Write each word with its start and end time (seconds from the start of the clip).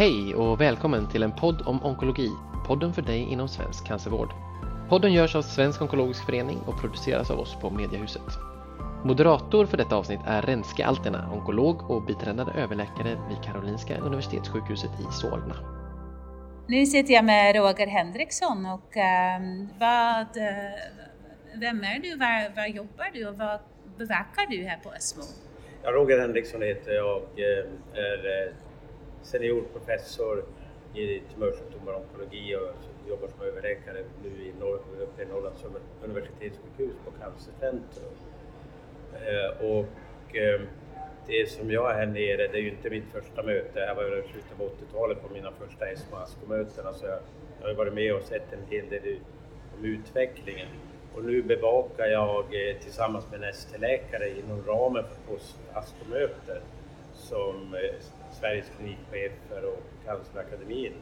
Hej 0.00 0.34
och 0.34 0.60
välkommen 0.60 1.08
till 1.08 1.22
en 1.22 1.32
podd 1.32 1.62
om 1.66 1.84
onkologi, 1.84 2.30
podden 2.66 2.92
för 2.92 3.02
dig 3.02 3.32
inom 3.32 3.48
svensk 3.48 3.86
cancervård. 3.86 4.32
Podden 4.88 5.12
görs 5.12 5.34
av 5.34 5.42
Svensk 5.42 5.82
Onkologisk 5.82 6.26
Förening 6.26 6.58
och 6.66 6.80
produceras 6.80 7.30
av 7.30 7.40
oss 7.40 7.56
på 7.60 7.70
Mediahuset. 7.70 8.22
Moderator 9.04 9.66
för 9.66 9.76
detta 9.76 9.96
avsnitt 9.96 10.20
är 10.26 10.42
Renske 10.42 10.86
Alterna, 10.86 11.30
onkolog 11.32 11.90
och 11.90 12.02
biträdande 12.02 12.52
överläkare 12.52 13.18
vid 13.28 13.44
Karolinska 13.44 13.98
Universitetssjukhuset 13.98 14.90
i 15.00 15.12
Solna. 15.12 15.56
Nu 16.66 16.86
sitter 16.86 17.14
jag 17.14 17.24
med 17.24 17.56
Roger 17.56 17.86
Henriksson 17.86 18.66
och 18.66 18.96
um, 18.96 19.68
vad, 19.78 20.36
uh, 20.36 21.60
vem 21.60 21.82
är 21.82 21.98
du, 22.02 22.16
var, 22.16 22.56
var 22.56 22.66
jobbar 22.66 23.10
du 23.14 23.28
och 23.28 23.38
vad 23.38 23.60
bevakar 23.98 24.50
du 24.50 24.64
här 24.64 24.78
på 24.82 24.92
ESMO? 24.92 25.22
Ja, 25.82 25.90
Roger 25.90 26.20
Henriksson 26.20 26.62
heter 26.62 26.92
jag 26.92 27.16
och 27.16 27.40
eh, 27.40 27.64
är 27.94 28.46
eh, 28.46 28.52
seniorprofessor 29.22 30.44
i 30.94 31.20
tumörsjukdomar 31.34 31.92
och 31.92 32.00
onkologi 32.00 32.56
och 32.56 33.08
jobbar 33.08 33.28
som 33.28 33.46
överläkare 33.46 34.04
nu 34.22 34.28
i 34.28 34.52
Norr, 34.60 34.80
uppe 35.00 35.22
i 35.22 35.26
Norrlands 35.26 35.64
universitetssjukhus 36.04 36.96
på 37.04 37.10
Cancercentrum. 37.10 38.12
Eh, 39.14 39.66
och 39.66 40.36
eh, 40.36 40.60
det 41.26 41.50
som 41.50 41.70
jag 41.70 41.90
är 41.90 41.94
här 41.94 42.06
nere, 42.06 42.48
det 42.48 42.58
är 42.58 42.62
ju 42.62 42.70
inte 42.70 42.90
mitt 42.90 43.12
första 43.12 43.42
möte. 43.42 43.80
Jag 43.80 43.94
var 43.94 44.04
i 44.04 44.22
slutet 44.32 44.60
av 44.60 44.66
80-talet 44.66 45.22
på 45.22 45.34
mina 45.34 45.52
första 45.52 45.86
ESMO 45.86 46.16
ASCO-möten. 46.16 46.86
Alltså 46.86 47.06
jag, 47.06 47.18
jag 47.60 47.68
har 47.68 47.74
varit 47.74 47.94
med 47.94 48.14
och 48.14 48.22
sett 48.22 48.52
en 48.52 48.64
hel 48.70 48.88
del 48.88 49.18
om 49.78 49.84
utvecklingen. 49.84 50.68
Och 51.14 51.24
nu 51.24 51.42
bevakar 51.42 52.06
jag 52.06 52.44
eh, 52.44 52.76
tillsammans 52.76 53.30
med 53.30 53.42
en 53.42 53.48
ST-läkare 53.48 54.28
inom 54.38 54.62
ramen 54.66 55.04
för 55.04 55.32
post-ASCO-mötet 55.32 56.62
som 57.12 57.76
Sveriges 58.40 58.70
klinikchefer 58.76 59.64
och 59.64 59.82
Cancerakademin 60.04 60.92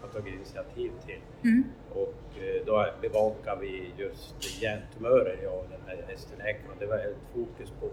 har 0.00 0.08
tagit 0.08 0.34
initiativ 0.34 0.92
till. 1.06 1.50
Mm. 1.50 1.64
Och 1.90 2.18
då 2.66 2.86
bevakar 3.00 3.56
vi 3.56 3.92
just 3.96 4.62
hjärntumörer, 4.62 5.38
jag 5.42 5.54
och 5.54 5.66
den 5.70 5.80
här 5.86 6.14
ST-läkaren. 6.14 6.76
Det 6.78 6.86
var 6.86 6.96
ett 6.96 7.16
fokus 7.34 7.70
på 7.80 7.90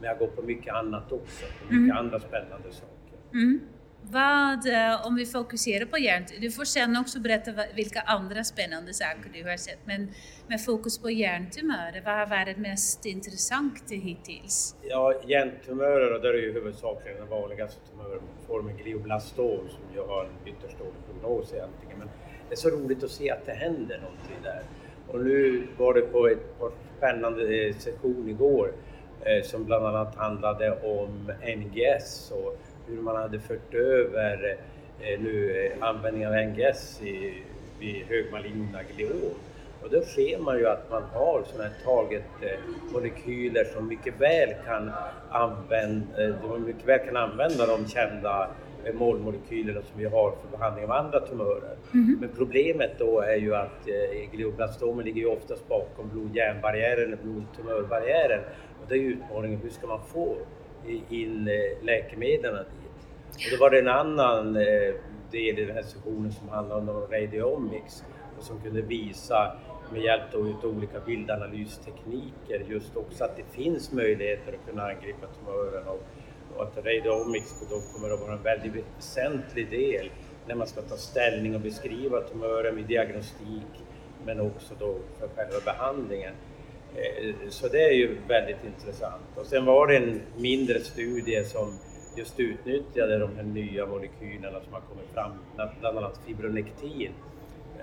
men 0.00 0.08
jag 0.08 0.18
går 0.18 0.26
på 0.26 0.42
mycket 0.42 0.74
annat 0.74 1.12
också, 1.12 1.46
på 1.60 1.74
mycket 1.74 1.90
mm. 1.90 1.96
andra 1.96 2.20
spännande 2.20 2.72
saker. 2.72 3.18
Mm. 3.32 3.60
Vad, 4.02 4.66
eh, 4.66 5.06
om 5.06 5.14
vi 5.16 5.26
fokuserar 5.26 5.84
på 5.84 5.98
hjärt, 5.98 6.32
du 6.40 6.50
får 6.50 6.64
sen 6.64 6.96
också 6.96 7.20
berätta 7.20 7.50
vilka 7.74 8.00
andra 8.00 8.44
spännande 8.44 8.94
saker 8.94 9.30
du 9.32 9.44
har 9.44 9.56
sett, 9.56 9.78
men 9.84 10.10
med 10.46 10.64
fokus 10.64 10.98
på 10.98 11.10
hjärntumörer, 11.10 12.02
vad 12.04 12.14
har 12.14 12.26
varit 12.26 12.58
mest 12.58 13.06
intressant 13.06 13.90
hittills? 13.90 14.76
Ja, 14.82 15.14
hjärntumörer, 15.26 16.14
och 16.14 16.20
där 16.22 16.34
är 16.34 16.38
ju 16.38 16.52
huvudsakligen 16.52 17.18
den 17.18 17.28
vanligaste 17.28 17.80
tumörformen 17.90 18.76
glioblastom 18.76 19.68
som 19.68 19.94
ju 19.94 20.00
har 20.00 20.24
en 20.24 20.48
ytterst 20.48 20.78
dålig 20.78 20.94
prognos 21.06 21.52
egentligen. 21.52 21.98
Men 21.98 22.08
det 22.48 22.54
är 22.54 22.56
så 22.56 22.70
roligt 22.70 23.04
att 23.04 23.10
se 23.10 23.30
att 23.30 23.46
det 23.46 23.52
händer 23.52 23.98
någonting 23.98 24.36
där. 24.42 24.62
Och 25.08 25.24
nu 25.24 25.68
var 25.78 25.94
det 25.94 26.00
på 26.00 26.28
ett 26.28 26.58
par 26.58 26.70
spännande 26.98 27.66
eh, 27.66 27.76
session 27.76 28.28
igår 28.28 28.72
Eh, 29.26 29.42
som 29.42 29.64
bland 29.64 29.86
annat 29.86 30.14
handlade 30.14 30.70
om 30.70 31.32
NGS 31.56 32.30
och 32.30 32.58
hur 32.88 33.02
man 33.02 33.16
hade 33.16 33.38
fört 33.38 33.74
över 33.74 34.56
eh, 35.00 35.20
nu 35.20 35.50
eh, 35.50 35.88
användningen 35.88 36.28
av 36.28 36.34
NGS 36.34 37.02
i, 37.02 37.42
vid 37.80 38.04
högmaligna 38.06 38.78
gliom. 38.96 39.34
Och 39.82 39.90
då 39.90 40.00
ser 40.02 40.38
man 40.38 40.58
ju 40.58 40.66
att 40.66 40.90
man 40.90 41.02
har 41.02 41.42
sådana 41.46 41.64
här 41.64 41.84
targetmolekyler 41.84 43.64
som 43.64 43.88
mycket 43.88 44.20
väl 44.20 44.54
kan 44.66 44.90
använda, 45.30 46.58
mycket 46.66 46.88
väl 46.88 46.98
kan 46.98 47.16
använda 47.16 47.66
de 47.66 47.88
kända 47.88 48.48
målmolekylerna 48.94 49.80
som 49.82 49.98
vi 49.98 50.04
har 50.04 50.30
för 50.30 50.58
behandling 50.58 50.84
av 50.84 50.92
andra 50.92 51.20
tumörer. 51.20 51.76
Mm. 51.94 52.18
Men 52.20 52.28
problemet 52.36 52.90
då 52.98 53.20
är 53.20 53.36
ju 53.36 53.54
att 53.54 53.88
eh, 53.88 54.30
glioblastomer 54.32 55.02
ligger 55.02 55.20
ju 55.20 55.26
oftast 55.26 55.68
bakom 55.68 56.08
blod-hjärnbarriären 56.08 57.16
blod-tumörbarriären 57.22 58.40
och 58.82 58.88
det 58.88 58.94
är 58.94 59.00
utmaningen, 59.00 59.60
hur 59.62 59.70
ska 59.70 59.86
man 59.86 60.00
få 60.12 60.36
in 61.10 61.48
eh, 61.48 61.84
läkemedlen 61.84 62.54
dit? 62.54 63.06
Och 63.34 63.50
då 63.50 63.56
var 63.64 63.70
det 63.70 63.78
en 63.78 63.88
annan 63.88 64.56
eh, 64.56 64.94
del 65.30 65.58
i 65.58 65.64
den 65.64 65.76
här 65.76 65.82
sessionen 65.82 66.32
som 66.32 66.48
handlade 66.48 66.92
om 66.92 67.06
radiomics 67.10 68.04
och 68.38 68.44
som 68.44 68.60
kunde 68.60 68.82
visa 68.82 69.56
med 69.92 70.02
hjälp 70.02 70.34
av 70.34 70.70
olika 70.70 71.00
bildanalystekniker 71.00 72.64
just 72.68 72.96
också 72.96 73.24
att 73.24 73.36
det 73.36 73.62
finns 73.62 73.92
möjligheter 73.92 74.52
att 74.52 74.70
kunna 74.70 74.82
angripa 74.82 75.26
tumören 75.26 75.86
och, 75.88 76.02
och 76.56 76.62
att 76.62 76.76
radiomics 76.76 77.60
då 77.70 77.80
kommer 77.92 78.14
att 78.14 78.20
vara 78.20 78.32
en 78.32 78.42
väldigt 78.42 78.84
väsentlig 78.96 79.70
del 79.70 80.10
när 80.46 80.54
man 80.54 80.66
ska 80.66 80.82
ta 80.82 80.96
ställning 80.96 81.54
och 81.54 81.60
beskriva 81.60 82.20
tumören 82.20 82.76
vid 82.76 82.86
diagnostik 82.86 83.84
men 84.24 84.40
också 84.40 84.74
då 84.78 84.96
för 85.18 85.28
själva 85.28 85.60
behandlingen. 85.64 86.34
Eh, 86.96 87.34
så 87.48 87.68
det 87.68 87.82
är 87.82 87.92
ju 87.92 88.16
väldigt 88.28 88.64
intressant. 88.64 89.22
Och 89.34 89.46
sen 89.46 89.64
var 89.64 89.86
det 89.86 89.96
en 89.96 90.20
mindre 90.36 90.80
studie 90.80 91.44
som 91.44 91.78
just 92.16 92.40
utnyttjade 92.40 93.18
de 93.18 93.36
här 93.36 93.42
nya 93.42 93.86
molekylerna 93.86 94.60
som 94.60 94.72
har 94.72 94.80
kommit 94.80 95.10
fram, 95.14 95.30
bland 95.80 95.98
annat 95.98 96.20
fibronektin, 96.26 97.12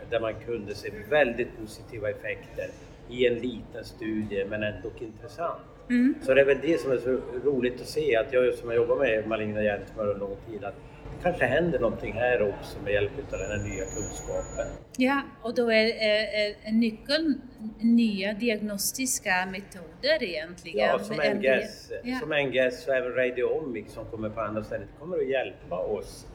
där 0.10 0.20
man 0.20 0.34
kunde 0.46 0.76
se 0.76 0.92
väldigt 1.10 1.48
positiva 1.60 2.10
effekter 2.10 2.68
i 3.10 3.28
en 3.28 3.34
liten 3.34 3.84
studie 3.84 4.46
men 4.50 4.64
ändå 4.64 4.90
intressant. 5.00 5.62
Mm. 5.90 6.16
Så 6.22 6.34
det 6.34 6.42
är 6.42 6.46
väl 6.46 6.58
det 6.62 6.82
som 6.82 6.92
är 6.92 6.98
så 6.98 7.20
roligt 7.44 7.82
att 7.82 7.88
se, 7.88 8.16
att 8.16 8.34
jag 8.34 8.54
som 8.54 8.68
har 8.70 8.76
jobbat 8.76 9.00
med 9.00 9.28
maligna 9.28 9.64
hjärntumörer 9.64 10.14
under 10.14 10.28
lång 10.28 10.38
tid, 10.50 10.64
att 10.64 10.76
kanske 11.24 11.46
händer 11.46 11.80
någonting 11.80 12.14
här 12.14 12.50
också 12.50 12.80
med 12.84 12.94
hjälp 12.94 13.12
av 13.34 13.40
den 13.40 13.52
här 13.52 13.68
nya 13.68 13.86
kunskapen. 13.86 14.68
Ja, 14.98 15.22
och 15.42 15.56
då 15.56 15.72
är, 15.72 15.86
är, 15.86 16.56
är 16.64 16.72
nyckeln 16.72 17.42
nya 17.80 18.34
diagnostiska 18.34 19.48
metoder 19.52 20.24
egentligen? 20.24 20.88
Ja, 20.88 21.00
som 21.00 21.16
NGS, 21.16 21.92
ja. 22.04 22.20
som 22.20 22.30
NGS 22.30 22.88
och 22.88 22.96
även 22.96 23.14
Radiomic 23.14 23.94
som 23.94 24.06
kommer 24.06 24.30
på 24.30 24.42
andra 24.42 24.64
ställen, 24.64 24.88
kommer 25.00 25.18
att 25.18 25.30
hjälpa 25.30 25.78
oss. 25.78 26.28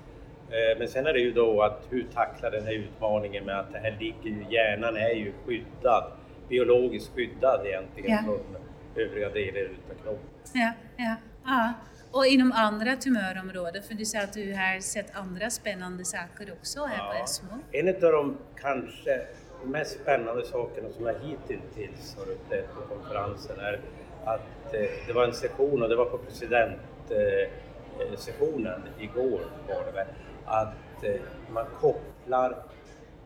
Eh, 0.51 0.79
men 0.79 0.89
sen 0.89 1.07
är 1.07 1.13
det 1.13 1.21
ju 1.21 1.33
då 1.33 1.63
att 1.63 1.87
hur 1.91 2.07
tackla 2.15 2.51
den 2.51 2.65
här 2.65 2.73
utmaningen 2.73 3.45
med 3.45 3.61
att 3.61 3.73
det 3.73 3.79
här 3.79 3.97
ligger 4.01 4.39
ju, 4.39 4.45
hjärnan 4.51 4.97
är 4.97 5.15
ju 5.15 5.33
skyddad, 5.47 6.13
biologiskt 6.49 7.15
skyddad 7.15 7.67
egentligen 7.67 8.11
ja. 8.11 8.19
från 8.25 8.58
övriga 8.99 9.31
delar 9.31 9.61
utav 9.61 9.95
kroppen. 10.03 10.29
Ja, 10.53 10.73
ja. 10.97 11.15
ja. 11.45 11.73
Och 12.11 12.27
inom 12.27 12.53
andra 12.53 12.97
tumörområden, 12.97 13.83
för 13.83 13.95
du 13.95 14.05
sa 14.05 14.19
att 14.19 14.33
du 14.33 14.55
har 14.55 14.81
sett 14.81 15.17
andra 15.17 15.51
spännande 15.51 16.05
saker 16.05 16.53
också 16.53 16.85
här 16.85 16.99
ja, 16.99 17.13
på 17.13 17.19
ESMO. 17.25 17.59
En 17.73 17.89
av 17.89 18.13
de 18.13 18.37
kanske 18.57 19.27
mest 19.65 20.01
spännande 20.01 20.47
sakerna 20.47 20.89
som 20.97 21.07
jag 21.07 21.15
hittills 21.15 22.17
har 22.17 22.31
upplevt 22.33 22.75
på 22.75 22.81
konferensen 22.95 23.61
är 23.61 23.81
att 24.25 24.75
eh, 24.75 24.91
det 25.07 25.13
var 25.13 25.25
en 25.25 25.33
session 25.33 25.83
och 25.83 25.89
det 25.89 25.97
var 25.97 26.05
på 26.05 26.19
presidentsessionen 26.19 28.83
igår 28.99 29.41
var 29.69 29.85
det 29.87 29.93
väl, 29.93 30.07
att 30.45 31.05
eh, 31.05 31.21
man 31.51 31.67
kopplar 31.81 32.63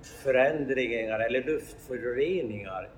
förändringar 0.02 1.20
eller 1.20 1.44
luftföroreningar 1.44 2.88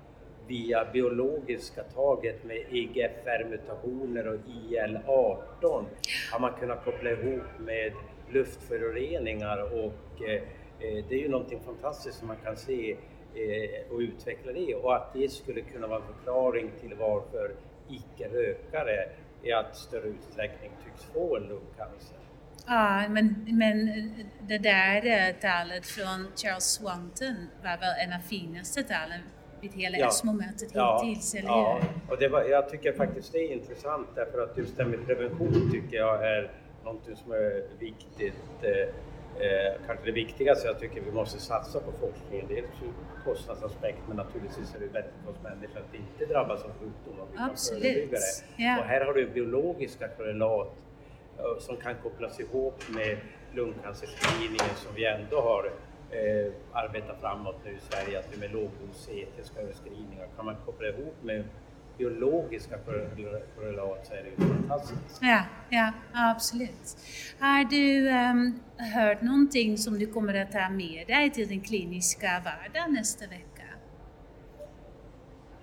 via 0.47 0.85
biologiska 0.93 1.83
taget 1.83 2.43
med 2.43 2.57
IGFR-mutationer 2.69 4.27
och 4.27 4.39
IL-18 4.47 5.85
har 6.31 6.39
man 6.39 6.53
kunnat 6.59 6.85
koppla 6.85 7.09
ihop 7.09 7.43
med 7.59 7.93
luftföroreningar 8.29 9.61
och 9.73 10.21
eh, 10.21 10.41
eh, 10.79 11.05
det 11.09 11.15
är 11.15 11.19
ju 11.19 11.29
någonting 11.29 11.59
fantastiskt 11.65 12.17
som 12.17 12.27
man 12.27 12.37
kan 12.43 12.57
se 12.57 12.91
eh, 13.35 13.91
och 13.93 13.99
utveckla 13.99 14.51
det. 14.51 14.75
Och 14.75 14.95
att 14.95 15.13
det 15.13 15.31
skulle 15.31 15.61
kunna 15.61 15.87
vara 15.87 15.99
en 15.99 16.13
förklaring 16.15 16.71
till 16.81 16.95
varför 16.99 17.51
icke-rökare 17.89 19.09
i 19.43 19.51
allt 19.51 19.75
större 19.75 20.07
utsträckning 20.07 20.71
tycks 20.85 21.03
få 21.03 21.37
en 21.37 21.43
lungcancer. 21.43 22.17
Ja, 22.67 23.09
men, 23.09 23.45
men 23.47 23.85
det 24.41 24.57
där 24.57 25.05
eh, 25.05 25.35
talet 25.35 25.85
från 25.85 26.27
Charles 26.35 26.63
Swanton 26.63 27.35
var 27.63 27.77
väl 27.77 28.07
en 28.07 28.13
av 28.13 28.19
finaste 28.19 28.83
talen 28.83 29.21
vid 29.65 29.73
hela 29.73 29.97
ja. 29.97 30.07
ESMO-mötet 30.07 30.69
ja. 30.73 31.01
hittills, 31.03 31.35
eller 31.35 31.49
ja. 31.49 31.79
hur? 31.81 32.13
Och 32.13 32.19
det 32.19 32.27
var, 32.27 32.43
jag 32.43 32.69
tycker 32.69 32.93
faktiskt 32.93 33.31
det 33.31 33.37
är 33.37 33.51
intressant 33.51 34.07
därför 34.15 34.43
att 34.43 34.57
just 34.57 34.77
det 34.77 34.83
här 34.83 34.89
med 34.89 35.05
prevention 35.05 35.71
tycker 35.71 35.97
jag 35.97 36.27
är 36.27 36.51
någonting 36.83 37.15
som 37.15 37.31
är 37.31 37.63
viktigt. 37.79 38.33
Eh, 38.61 38.71
eh, 39.45 39.73
kanske 39.87 40.05
det 40.05 40.11
viktigaste 40.11 40.67
jag 40.67 40.79
tycker 40.79 41.01
vi 41.01 41.11
måste 41.11 41.39
satsa 41.39 41.79
på 41.79 41.91
forskningen. 41.91 42.45
Dels 42.47 42.93
kostnadsaspekt 43.25 43.99
men 44.07 44.17
naturligtvis 44.17 44.75
är 44.75 44.79
det 44.79 44.93
bättre 44.93 45.11
för 45.23 45.31
oss 45.31 45.37
människor 45.43 45.79
att 45.79 45.95
inte 45.95 46.33
drabbas 46.33 46.63
av 46.63 46.69
sjukdom 46.69 47.19
om 47.19 47.27
vi 47.31 48.07
det. 48.11 48.17
Ja. 48.57 48.79
Och 48.79 48.85
här 48.85 49.05
har 49.05 49.13
du 49.13 49.29
biologiska 49.29 50.07
korrelat 50.07 50.67
eh, 51.37 51.59
som 51.59 51.77
kan 51.77 51.95
kopplas 52.03 52.39
ihop 52.39 52.83
med 52.89 53.17
lungcancerscreeningen 53.53 54.75
som 54.75 54.95
vi 54.95 55.05
ändå 55.05 55.41
har 55.41 55.71
eh, 56.11 56.53
arbeta 56.71 57.15
framåt 57.21 57.55
nu 57.65 57.71
i 57.71 57.79
Sverige, 57.79 58.19
att 58.19 58.33
vi 58.33 58.39
med 58.39 58.53
lågdos 58.53 59.09
etiska 59.09 59.59
överskrivningar 59.59 60.27
kan 60.35 60.45
man 60.45 60.55
koppla 60.65 60.87
ihop 60.87 61.15
med 61.23 61.43
biologiska 61.97 62.77
korrelat 62.77 64.07
så 64.07 64.13
är 64.13 64.23
det 64.23 64.29
ju 64.29 64.53
fantastiskt. 64.53 65.19
Ja, 65.21 65.43
ja 65.69 65.91
absolut. 66.13 66.97
Har 67.39 67.63
du 67.69 68.09
um, 68.09 68.59
hört 68.93 69.21
någonting 69.21 69.77
som 69.77 69.99
du 69.99 70.07
kommer 70.07 70.41
att 70.41 70.51
ta 70.51 70.69
med 70.69 71.07
dig 71.07 71.31
till 71.31 71.47
den 71.47 71.61
kliniska 71.61 72.27
vardagen 72.45 72.93
nästa 72.93 73.27
vecka? 73.27 73.63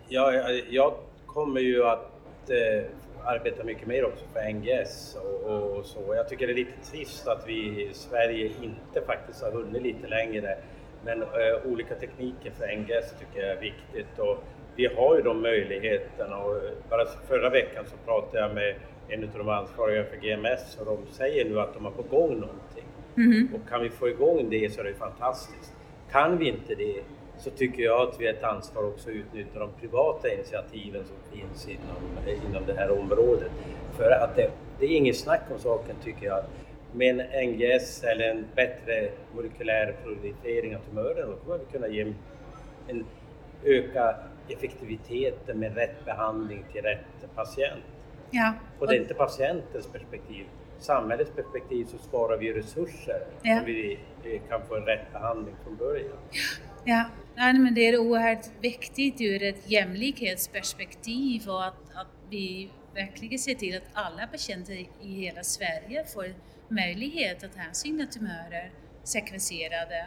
Ja, 0.09 0.33
jag, 0.33 0.62
jag 0.71 0.94
kommer 1.27 1.61
ju 1.61 1.85
att 1.87 2.50
eh, 2.50 2.91
arbeta 3.25 3.65
mycket 3.65 3.87
mer 3.87 4.05
också 4.05 4.25
för 4.33 4.53
NGS 4.53 5.17
och, 5.23 5.77
och, 5.77 5.87
så. 5.87 6.15
Jag 6.15 6.29
tycker 6.29 6.47
det 6.47 6.53
är 6.53 6.55
lite 6.55 6.91
trist 6.91 7.29
att 7.29 7.49
vi 7.49 7.83
i 7.91 7.95
Sverige 7.95 8.51
inte 8.63 9.03
faktiskt 9.07 9.43
har 9.43 9.51
hunnit 9.51 9.83
lite 9.83 10.07
längre. 10.09 10.59
Men 11.05 11.23
eh, 11.23 11.29
olika 11.67 11.95
tekniker 11.95 12.51
för 12.51 12.77
NGS 12.77 13.15
tycker 13.19 13.47
jag 13.47 13.57
är 13.57 13.61
viktigt 13.61 14.19
och 14.19 14.45
vi 14.77 14.87
har 14.87 15.17
ju 15.17 15.23
de 15.23 15.43
möjligheterna 15.43 16.37
och 16.37 16.61
bara 16.91 17.07
förra 17.29 17.51
veckan 17.51 17.85
så 17.87 17.97
pratade 18.07 18.39
jag 18.39 18.55
med 18.55 18.75
en 19.09 19.25
av 19.25 19.39
de 19.39 19.49
ansvariga 19.49 20.05
för 20.05 20.17
GMS 20.17 20.79
och 20.81 20.87
de 20.87 21.13
säger 21.13 21.45
nu 21.45 21.61
att 21.61 21.75
de 21.75 21.85
har 21.85 21.93
på 21.93 22.03
gång 22.03 22.31
någonting. 22.31 22.85
Mm. 23.17 23.49
Och 23.55 23.69
kan 23.69 23.83
vi 23.83 23.91
få 23.91 24.09
igång 24.09 24.51
det 24.51 24.73
så 24.73 24.81
är 24.81 24.85
det 24.85 24.95
fantastiskt. 24.95 25.73
Kan 26.11 26.39
vi 26.39 26.49
inte 26.49 26.75
det 26.75 27.03
så 27.43 27.50
tycker 27.50 27.83
jag 27.83 28.09
att 28.09 28.21
vi 28.21 28.27
har 28.27 28.35
ett 28.35 28.44
ansvar 28.44 28.85
också 28.85 29.11
att 29.11 29.17
utnyttja 29.17 29.59
de 29.59 29.71
privata 29.81 30.29
initiativen 30.29 31.05
som 31.05 31.39
finns 31.39 31.69
inom, 31.69 32.47
inom 32.49 32.67
det 32.67 32.75
här 32.75 33.00
området. 33.00 33.50
För 33.97 34.11
att 34.11 34.37
det, 34.37 34.50
det 34.79 34.87
är 34.87 34.97
inget 34.97 35.17
snack 35.17 35.43
om 35.53 35.59
saken 35.59 35.97
tycker 36.05 36.27
jag. 36.27 36.44
Med 36.93 37.21
en 37.21 37.50
NGS 37.50 38.05
eller 38.05 38.31
en 38.31 38.44
bättre 38.55 39.11
molekylär 39.35 39.97
prioritering 40.05 40.77
av 40.77 40.81
tumören 40.81 41.31
då 41.31 41.37
kommer 41.37 41.59
vi 41.59 41.65
kunna 41.73 41.89
ge 41.89 42.15
en, 42.89 43.05
öka 43.65 44.15
effektiviteten 44.49 45.59
med 45.59 45.75
rätt 45.75 46.05
behandling 46.05 46.65
till 46.73 46.83
rätt 46.83 47.35
patient. 47.35 47.85
Ja. 48.31 48.53
Och 48.79 48.87
det 48.87 48.97
är 48.97 49.00
inte 49.00 49.15
patientens 49.15 49.87
perspektiv. 49.87 50.47
Samhällets 50.79 51.31
perspektiv 51.31 51.85
så 51.85 51.99
sparar 51.99 52.37
vi 52.37 52.53
resurser 52.53 53.21
ja. 53.43 53.59
om 53.59 53.65
vi 53.65 53.99
kan 54.49 54.61
få 54.69 54.77
en 54.77 54.85
rätt 54.85 55.12
behandling 55.12 55.55
från 55.65 55.77
början. 55.77 56.19
Ja, 56.85 57.05
Nej, 57.37 57.55
men 57.55 57.75
det 57.75 57.88
är 57.88 57.99
oerhört 57.99 58.46
viktigt 58.61 59.20
ur 59.20 59.43
ett 59.43 59.70
jämlikhetsperspektiv 59.70 61.49
och 61.49 61.64
att, 61.64 61.94
att 61.94 62.06
vi 62.31 62.70
verkligen 62.94 63.38
ser 63.38 63.55
till 63.55 63.76
att 63.76 63.88
alla 63.93 64.26
patienter 64.26 64.75
i 65.02 65.14
hela 65.14 65.43
Sverige 65.43 66.05
får 66.14 66.26
möjlighet 66.69 67.44
att 67.44 67.55
ha 67.56 67.73
sina 67.73 68.06
tumörer 68.06 68.70
sekvenserade. 69.02 70.06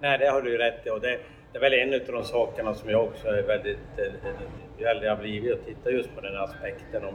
Nej, 0.00 0.18
det 0.18 0.30
har 0.30 0.42
du 0.42 0.58
rätt 0.58 0.86
i 0.86 0.90
och 0.90 1.00
det, 1.00 1.20
det 1.52 1.58
är 1.58 1.60
väl 1.60 1.72
en 1.72 1.94
av 1.94 2.06
de 2.06 2.24
sakerna 2.24 2.74
som 2.74 2.90
jag 2.90 3.04
också 3.04 3.28
är 3.28 3.42
väldigt, 3.42 3.78
eh, 3.98 4.04
eh, 4.04 4.30
eh, 4.30 4.40
ju 4.78 4.84
äldre 4.84 5.06
jag 5.06 5.18
blivit, 5.18 5.52
att 5.52 5.66
titta 5.66 5.90
just 5.90 6.14
på 6.14 6.20
den 6.20 6.36
aspekten 6.36 7.04
om 7.04 7.14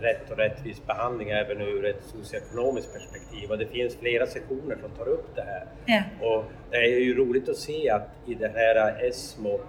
rätt 0.00 0.30
och 0.30 0.36
rättvis 0.36 0.86
behandling 0.86 1.30
även 1.30 1.60
ur 1.60 1.84
ett 1.84 2.02
socioekonomiskt 2.02 2.92
perspektiv. 2.92 3.50
Och 3.50 3.58
det 3.58 3.66
finns 3.66 3.96
flera 3.96 4.26
sektioner 4.26 4.76
som 4.80 4.90
tar 4.90 5.08
upp 5.08 5.34
det 5.34 5.42
här. 5.42 5.64
Ja. 5.86 6.02
Och 6.26 6.44
det 6.70 6.76
är 6.76 7.00
ju 7.00 7.14
roligt 7.14 7.48
att 7.48 7.56
se 7.56 7.90
att 7.90 8.08
i 8.26 8.34
det 8.34 8.48
här 8.54 9.04
ESMO 9.08 9.60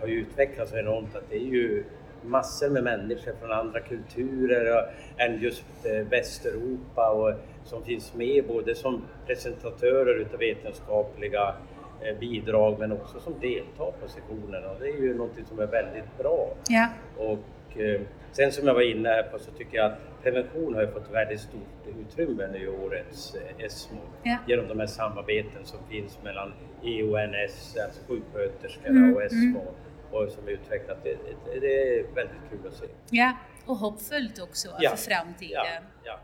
har 0.00 0.06
ju 0.06 0.14
utvecklats 0.14 0.72
enormt 0.72 1.16
att 1.16 1.30
det 1.30 1.36
är 1.36 1.50
ju 1.52 1.84
massor 2.22 2.70
med 2.70 2.84
människor 2.84 3.32
från 3.40 3.52
andra 3.52 3.80
kulturer 3.80 4.90
än 5.16 5.40
just 5.40 5.64
eh, 5.84 6.06
Västeuropa 6.06 7.10
och 7.10 7.34
som 7.64 7.84
finns 7.84 8.14
med 8.14 8.44
både 8.46 8.74
som 8.74 9.02
presentatörer 9.26 10.14
utav 10.20 10.38
vetenskapliga 10.38 11.54
eh, 12.00 12.18
bidrag 12.18 12.78
men 12.78 12.92
också 12.92 13.20
som 13.20 13.34
deltar 13.40 13.92
på 14.00 14.08
sessionerna. 14.08 14.74
Det 14.80 14.88
är 14.88 15.02
ju 15.02 15.14
någonting 15.14 15.44
som 15.44 15.58
är 15.58 15.66
väldigt 15.66 16.18
bra. 16.18 16.54
Ja. 16.68 16.88
Och, 17.16 17.38
eh, 17.76 18.00
Sen 18.32 18.52
som 18.52 18.66
jag 18.66 18.74
var 18.74 18.82
inne 18.82 19.22
på 19.22 19.38
så 19.38 19.50
tycker 19.50 19.76
jag 19.76 19.86
att 19.86 20.22
prevention 20.22 20.74
har 20.74 20.86
fått 20.86 21.10
väldigt 21.10 21.40
stort 21.40 21.96
utrymme 22.00 22.46
nu 22.52 22.58
i 22.58 22.68
årets 22.68 23.34
eh, 23.34 23.64
ESMO 23.64 24.00
ja. 24.22 24.36
genom 24.46 24.68
de 24.68 24.80
här 24.80 24.86
samarbeten 24.86 25.64
som 25.64 25.78
finns 25.90 26.18
mellan 26.24 26.52
EONS, 26.84 27.76
alltså 27.84 28.00
sjuksköterskorna 28.08 28.98
mm, 28.98 29.14
och 29.14 29.22
ESMO 29.22 29.60
mm. 29.60 29.66
och 30.10 30.30
som 30.30 30.48
utvecklat. 30.48 30.98
Det, 31.04 31.10
det, 31.44 31.60
det, 31.60 31.98
är 31.98 32.14
väldigt 32.14 32.36
kul 32.50 32.58
att 32.66 32.74
se. 32.74 32.86
Ja, 33.10 33.32
och 33.66 33.76
hoppfullt 33.76 34.42
också 34.42 34.68
ja. 34.80 34.90
för 34.90 34.96
framtiden. 34.96 35.64
Ja, 35.64 35.80
ja. 36.04 36.20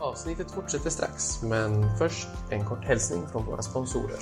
Avsnittet 0.00 0.50
fortsätter 0.50 0.90
strax, 0.90 1.42
men 1.42 1.96
först 1.98 2.28
en 2.50 2.64
kort 2.64 2.84
hälsning 2.84 3.26
från 3.32 3.46
våra 3.46 3.62
sponsorer. 3.62 4.18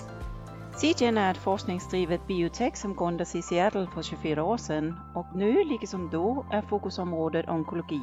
CGen 0.81 1.19
är 1.19 1.31
ett 1.31 1.37
forskningsdrivet 1.37 2.27
biotech 2.27 2.77
som 2.77 2.95
grundades 2.95 3.35
i 3.35 3.43
Seattle 3.43 3.87
för 3.95 4.03
24 4.03 4.45
år 4.45 4.57
sedan 4.57 4.95
och 5.15 5.27
nu, 5.35 5.65
liksom 5.65 6.11
då, 6.11 6.47
är 6.51 6.63
fokusområdet 6.63 7.49
onkologi. 7.49 8.03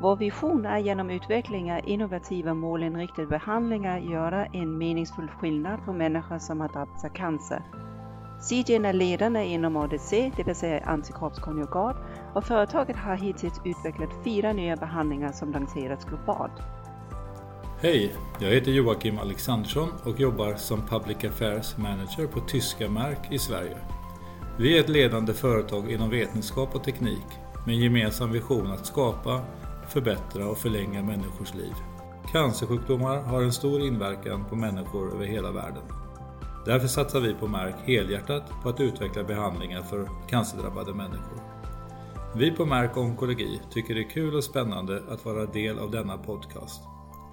Vår 0.00 0.16
vision 0.16 0.66
är 0.66 0.78
genom 0.78 1.10
utveckling 1.10 1.72
av 1.72 1.80
innovativa 1.88 2.54
målinriktade 2.54 3.28
behandlingar 3.28 3.98
göra 3.98 4.46
en 4.46 4.78
meningsfull 4.78 5.28
skillnad 5.28 5.80
för 5.84 5.92
människor 5.92 6.38
som 6.38 6.60
har 6.60 6.68
drabbats 6.68 7.04
av 7.04 7.08
cancer. 7.08 7.62
CGen 8.48 8.84
är 8.84 8.92
ledande 8.92 9.44
inom 9.44 9.76
ADC, 9.76 10.32
det 10.36 10.42
vill 10.46 10.54
säga 10.54 10.84
antikroppskonjugat, 10.84 11.96
och 12.34 12.44
företaget 12.44 12.96
har 12.96 13.16
hittills 13.16 13.60
utvecklat 13.64 14.10
fyra 14.24 14.52
nya 14.52 14.76
behandlingar 14.76 15.32
som 15.32 15.52
lanserats 15.52 16.04
globalt. 16.04 16.62
Hej! 17.80 18.14
Jag 18.38 18.50
heter 18.50 18.70
Joakim 18.70 19.18
Alexandersson 19.18 19.88
och 20.04 20.20
jobbar 20.20 20.54
som 20.54 20.86
Public 20.86 21.24
Affairs 21.24 21.76
Manager 21.76 22.26
på 22.26 22.40
Tyska 22.40 22.88
Mark 22.88 23.32
i 23.32 23.38
Sverige. 23.38 23.76
Vi 24.58 24.76
är 24.76 24.80
ett 24.80 24.88
ledande 24.88 25.34
företag 25.34 25.92
inom 25.92 26.10
vetenskap 26.10 26.74
och 26.74 26.84
teknik 26.84 27.26
med 27.66 27.74
en 27.74 27.80
gemensam 27.80 28.32
vision 28.32 28.72
att 28.72 28.86
skapa, 28.86 29.40
förbättra 29.88 30.48
och 30.48 30.58
förlänga 30.58 31.02
människors 31.02 31.54
liv. 31.54 31.72
Cancersjukdomar 32.32 33.16
har 33.16 33.42
en 33.42 33.52
stor 33.52 33.80
inverkan 33.80 34.44
på 34.44 34.56
människor 34.56 35.14
över 35.14 35.26
hela 35.26 35.52
världen. 35.52 35.84
Därför 36.66 36.88
satsar 36.88 37.20
vi 37.20 37.34
på 37.34 37.46
Mark 37.46 37.76
helhjärtat 37.84 38.52
på 38.62 38.68
att 38.68 38.80
utveckla 38.80 39.24
behandlingar 39.24 39.82
för 39.82 40.08
cancerdrabbade 40.28 40.94
människor. 40.94 41.42
Vi 42.36 42.50
på 42.50 42.66
Mark 42.66 42.96
Onkologi 42.96 43.60
tycker 43.70 43.94
det 43.94 44.00
är 44.00 44.10
kul 44.10 44.36
och 44.36 44.44
spännande 44.44 45.02
att 45.08 45.24
vara 45.24 45.46
del 45.46 45.78
av 45.78 45.90
denna 45.90 46.18
podcast. 46.18 46.82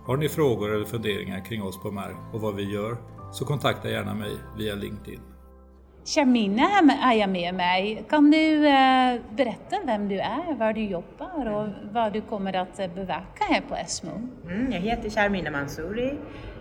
Har 0.06 0.18
ni 0.18 0.30
frågor 0.30 0.76
eller 0.76 0.86
funderingar 0.86 1.46
kring 1.46 1.64
oss 1.64 1.82
på 1.82 1.92
Mark 1.92 2.16
och 2.34 2.42
vad 2.42 2.56
vi 2.56 2.74
gör 2.74 2.98
så 3.32 3.46
kontakta 3.46 3.90
gärna 3.90 4.14
mig 4.14 4.32
via 4.58 4.76
LinkedIn. 4.76 5.20
Sharmina 6.06 6.70
är 7.04 7.14
jag 7.14 7.30
med 7.30 7.56
mig. 7.56 8.06
Kan 8.10 8.32
du 8.32 8.68
eh, 8.68 9.22
berätta 9.36 9.76
vem 9.86 10.10
du 10.10 10.20
är, 10.20 10.56
var 10.60 10.74
du 10.74 10.84
jobbar 10.84 11.52
och 11.52 11.68
vad 11.92 12.14
du 12.14 12.22
kommer 12.22 12.56
att 12.56 12.80
eh, 12.80 12.88
bevaka 12.96 13.44
här 13.50 13.62
på 13.70 13.76
ESMO? 13.76 14.30
Mm, 14.44 14.72
jag 14.72 14.80
heter 14.80 15.10
Sharmina 15.10 15.52
Mansouri. 15.52 16.14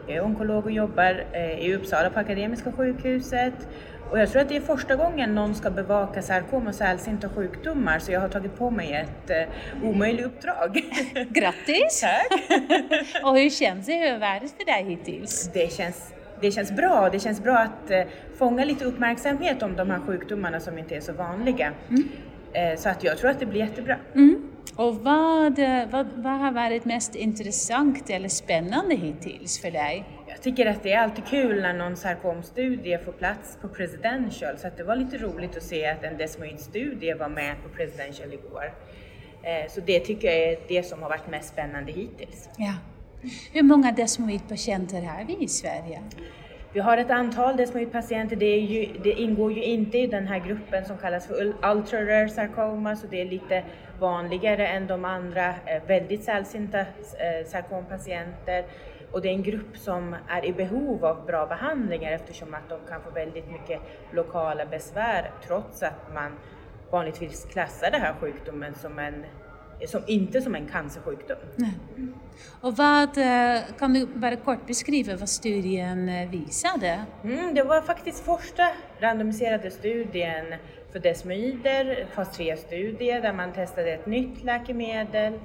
Jag 0.07 0.17
är 0.17 0.25
onkolog 0.25 0.65
och 0.65 0.71
jobbar 0.71 1.27
eh, 1.33 1.67
i 1.67 1.75
Uppsala 1.75 2.11
på 2.11 2.21
Akademiska 2.21 2.73
sjukhuset 2.73 3.69
och 4.15 4.21
jag 4.21 4.31
tror 4.31 4.43
att 4.43 4.49
det 4.49 4.57
är 4.57 4.61
första 4.61 4.97
gången 4.97 5.35
någon 5.35 5.55
ska 5.55 5.71
bevaka 5.71 6.23
sarkom 6.23 6.67
och 6.67 6.75
sällsynta 6.75 7.29
sjukdomar 7.29 7.99
så 7.99 8.13
jag 8.13 8.21
har 8.21 8.29
tagit 8.29 8.59
på 8.59 8.71
mig 8.71 8.93
ett 8.93 9.31
eh, 9.31 9.89
omöjligt 9.89 10.27
uppdrag. 10.27 10.73
Grattis! 11.29 12.01
Tack! 12.01 12.51
och 13.25 13.39
hur 13.39 13.51
känns 13.51 13.87
det? 13.87 13.93
Hur 13.93 14.11
har 14.11 14.41
för 14.41 14.65
dig 14.65 14.85
hittills? 14.85 15.51
Det 15.55 15.73
känns, 15.73 16.13
det 16.41 16.51
känns 16.51 16.73
bra. 16.73 17.09
Det 17.13 17.21
känns 17.21 17.43
bra 17.43 17.59
att 17.59 17.91
eh, 17.91 18.03
fånga 18.39 18.65
lite 18.65 18.85
uppmärksamhet 18.85 19.63
om 19.63 19.77
de 19.77 19.91
här 19.91 20.01
sjukdomarna 20.07 20.61
som 20.61 20.79
inte 20.79 20.97
är 20.97 21.01
så 21.01 21.13
vanliga. 21.13 21.73
Mm. 21.89 22.09
Eh, 22.53 22.79
så 22.79 22.89
att 22.89 23.05
jag 23.05 23.19
tror 23.19 23.31
att 23.31 23.41
det 23.41 23.47
blir 23.47 23.61
jättebra. 23.61 23.97
Mm. 24.15 24.51
Och 24.77 24.95
vad, 24.95 25.59
eh, 25.59 25.89
vad, 25.91 26.07
vad 26.15 26.33
har 26.33 26.53
varit 26.53 26.85
mest 26.85 27.15
intressant 27.15 28.11
eller 28.11 28.29
spännande 28.29 28.95
hittills 28.95 29.61
för 29.61 29.71
dig? 29.71 30.05
Tycker 30.45 30.67
att 30.67 30.83
det 30.83 30.93
är 30.93 30.99
alltid 30.99 31.25
kul 31.27 31.63
när 31.63 31.75
någon 31.75 31.97
sarkomstudie 31.97 32.99
får 32.99 33.13
plats 33.13 33.59
på 33.61 33.69
Presidential 33.69 34.59
så 34.59 34.67
att 34.67 34.77
det 34.77 34.85
var 34.85 34.97
lite 34.97 35.19
roligt 35.19 35.57
att 35.57 35.63
se 35.63 35.87
att 35.87 36.05
en 36.05 36.17
desmoid-studie 36.17 37.15
var 37.15 37.29
med 37.29 37.55
på 37.63 37.69
Presidential 37.69 38.33
igår. 38.33 38.75
Eh, 39.43 39.71
så 39.71 39.81
det 39.81 40.01
tycker 40.01 40.29
jag 40.29 40.37
är 40.37 40.59
det 40.69 40.83
som 40.83 41.03
har 41.03 41.09
varit 41.09 41.31
mest 41.31 41.49
spännande 41.49 41.93
hittills. 41.93 42.49
Ja. 42.59 42.75
Hur 43.53 43.63
många 43.63 43.93
desmoid-patienter 43.93 45.03
har 45.03 45.25
vi 45.25 45.45
i 45.45 45.49
Sverige? 45.49 46.03
Vi 46.73 46.81
har 46.81 46.99
ett 46.99 47.11
antal 47.11 47.57
desmoidpatienter, 47.57 48.37
det, 48.37 48.91
det 49.03 49.13
ingår 49.13 49.53
ju 49.53 49.65
inte 49.65 49.99
i 49.99 50.07
den 50.07 50.27
här 50.27 50.39
gruppen 50.39 50.85
som 50.85 50.99
kallas 50.99 51.27
för 51.27 51.55
ultra 51.63 52.07
rare 52.07 52.29
sarcoma, 52.29 52.97
så 52.97 53.07
det 53.07 53.21
är 53.21 53.25
lite 53.25 53.65
vanligare 54.01 54.67
än 54.67 54.87
de 54.87 55.05
andra 55.05 55.49
eh, 55.49 55.83
väldigt 55.87 56.25
sällsynta 56.25 56.81
eh, 56.81 57.47
sarkompatienter. 57.47 58.65
Och 59.15 59.23
det 59.23 59.29
är 59.29 59.33
en 59.33 59.43
grupp 59.43 59.77
som 59.77 60.17
är 60.29 60.45
i 60.45 60.53
behov 60.53 61.05
av 61.05 61.27
bra 61.27 61.47
behandlingar 61.47 62.13
eftersom 62.13 62.55
att 62.55 62.69
de 62.69 62.79
kan 62.89 63.03
få 63.03 63.11
väldigt 63.11 63.51
mycket 63.51 63.81
lokala 64.13 64.67
besvär 64.67 65.31
trots 65.47 65.83
att 65.83 66.15
man 66.15 66.33
vanligtvis 66.91 67.45
klassar 67.45 67.91
den 67.91 68.01
här 68.01 68.15
sjukdomen 68.21 68.75
som 68.75 68.99
en 68.99 69.25
som, 69.87 70.03
inte 70.07 70.41
som 70.41 70.55
en 70.55 70.67
cancersjukdom. 70.67 71.37
Nej. 71.57 71.73
Och 72.61 72.77
vad, 72.77 73.19
eh, 73.19 73.63
kan 73.79 73.93
du 73.95 74.07
bara 74.07 74.37
kort 74.37 74.67
beskriva 74.67 75.17
vad 75.17 75.29
studien 75.29 76.31
visade? 76.31 77.05
Mm, 77.25 77.55
det 77.55 77.63
var 77.63 77.81
faktiskt 77.81 78.25
första 78.25 78.69
randomiserade 78.99 79.71
studien 79.71 80.45
för 80.93 80.99
desmoider, 80.99 82.07
fas 82.15 82.39
3-studie 82.39 83.21
där 83.21 83.33
man 83.33 83.53
testade 83.53 83.93
ett 83.93 84.07
nytt 84.07 84.45
läkemedel 84.45 85.41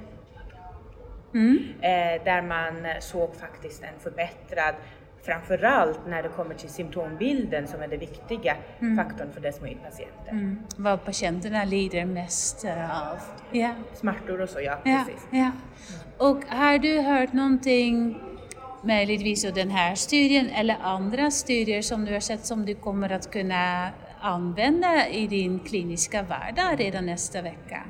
Mm. 1.34 1.58
eh, 1.80 2.24
där 2.24 2.42
man 2.42 2.86
såg 3.00 3.34
faktiskt 3.34 3.82
en 3.82 4.00
förbättrad 4.00 4.74
Framförallt 5.22 6.00
när 6.06 6.22
det 6.22 6.28
kommer 6.28 6.54
till 6.54 6.68
symptombilden 6.68 7.68
som 7.68 7.82
är 7.82 7.88
det 7.88 7.96
viktiga 7.96 8.56
faktorn 8.96 9.32
för 9.32 9.40
desmoidpatienter. 9.40 10.30
Mm. 10.30 10.58
Vad 10.76 11.04
patienterna 11.04 11.64
lider 11.64 12.04
mest 12.04 12.64
eh, 12.64 13.10
av. 13.10 13.18
Ja. 13.52 13.74
Smärtor 13.94 14.40
och 14.40 14.48
så, 14.48 14.60
ja, 14.60 14.78
Ja, 14.84 15.04
precis. 15.06 15.26
ja. 15.30 15.50
Och 16.18 16.44
har 16.48 16.78
du 16.78 17.00
hört 17.00 17.32
någonting 17.32 18.18
möjligtvis 18.82 19.44
av 19.44 19.52
den 19.52 19.70
här 19.70 19.94
studien 19.94 20.48
eller 20.50 20.76
andra 20.82 21.30
studier 21.30 21.82
som 21.82 22.04
du 22.04 22.12
har 22.12 22.20
sett 22.20 22.46
som 22.46 22.66
du 22.66 22.74
kommer 22.74 23.12
att 23.12 23.30
kunna 23.30 23.88
använda 24.20 25.08
i 25.08 25.26
din 25.26 25.58
kliniska 25.58 26.22
vardag 26.22 26.80
redan 26.80 27.06
nästa 27.06 27.42
vecka? 27.42 27.82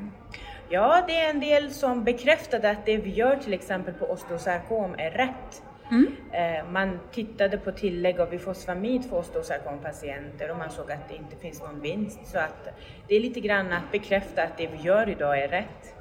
Ja, 0.72 1.04
det 1.06 1.20
är 1.20 1.30
en 1.30 1.40
del 1.40 1.70
som 1.70 2.04
bekräftade 2.04 2.70
att 2.70 2.86
det 2.86 2.96
vi 2.96 3.10
gör 3.10 3.36
till 3.36 3.52
exempel 3.54 3.94
på 3.94 4.06
osteosarkom 4.06 4.94
är 4.98 5.10
rätt. 5.10 5.62
Mm. 5.90 6.16
Eh, 6.32 6.70
Man 6.70 7.00
tittade 7.12 7.58
på 7.58 7.72
tillägg 7.72 8.20
av 8.20 8.34
ifosfamid 8.34 9.04
för 9.04 9.16
osteosarkompatienter 9.16 10.50
och 10.50 10.58
man 10.58 10.70
såg 10.70 10.92
att 10.92 11.08
det 11.08 11.16
inte 11.16 11.36
finns 11.36 11.62
någon 11.62 11.80
vinst. 11.80 12.20
Så 12.26 12.38
att 12.38 12.68
det 13.08 13.14
är 13.16 13.20
lite 13.20 13.40
grann 13.40 13.72
att 13.72 13.92
bekräfta 13.92 14.42
att 14.42 14.56
det 14.58 14.66
vi 14.66 14.76
gör 14.76 15.08
idag 15.08 15.38
är 15.42 15.48
rätt. 15.48 15.94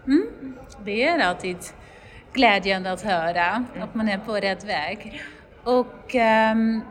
Det 0.85 1.03
är 1.07 1.19
alltid 1.19 1.57
glädjande 2.33 2.91
att 2.91 3.01
höra 3.01 3.65
att 3.81 3.95
man 3.95 4.09
är 4.09 4.17
på 4.17 4.33
rätt 4.33 4.63
väg. 4.63 5.21
Och 5.63 6.15
ehm, 6.15 6.81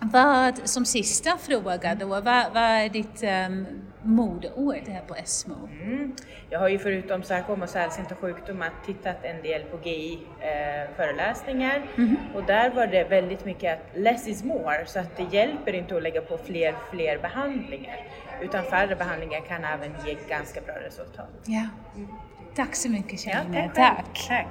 vad, 0.00 0.68
som 0.68 0.84
sista 0.84 1.38
fråga 1.38 1.94
då, 1.94 2.06
vad, 2.06 2.24
vad 2.24 2.56
är 2.56 2.88
ditt 2.88 3.22
um, 3.22 3.66
modeord 4.04 4.88
här 4.88 5.02
på 5.06 5.14
ESMO? 5.14 5.68
Mm. 5.82 6.16
Jag 6.50 6.58
har 6.58 6.68
ju 6.68 6.78
förutom 6.78 7.22
sarkom 7.22 7.62
och 7.62 7.68
sällsynta 7.68 8.14
sjukdomar 8.14 8.70
tittat 8.86 9.16
en 9.22 9.42
del 9.42 9.62
på 9.62 9.78
GI-föreläsningar 9.88 11.82
och 12.34 12.44
där 12.44 12.70
var 12.70 12.86
det 12.86 13.04
väldigt 13.04 13.44
mycket 13.44 13.72
att 13.78 13.80
less 13.96 14.28
is 14.28 14.44
more 14.44 14.86
så 14.86 14.98
att 14.98 15.16
det 15.16 15.22
hjälper 15.36 15.72
inte 15.72 15.96
att 15.96 16.02
lägga 16.02 16.20
på 16.20 16.38
fler, 16.38 16.74
fler 16.90 17.18
behandlingar 17.18 17.96
utan 18.42 18.64
färre 18.64 18.96
behandlingar 18.96 19.40
kan 19.40 19.64
även 19.64 19.94
ge 20.06 20.16
ganska 20.28 20.60
bra 20.60 20.74
resultat. 20.86 21.28
Ja. 21.44 21.68
Tack 22.54 22.74
så 22.74 22.90
mycket 22.90 23.26
Ja, 23.26 23.32
Carina. 23.32 23.70
tack. 23.74 23.74
Tack. 23.74 24.28
Tack. 24.28 24.46